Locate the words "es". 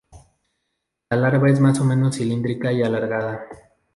1.51-1.59